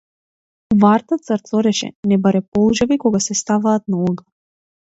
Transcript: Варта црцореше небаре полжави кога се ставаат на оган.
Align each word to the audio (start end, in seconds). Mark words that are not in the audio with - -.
Варта 0.83 1.17
црцореше 1.27 1.91
небаре 2.13 2.43
полжави 2.57 2.99
кога 3.07 3.23
се 3.29 3.41
ставаат 3.43 3.87
на 3.95 4.05
оган. 4.09 4.29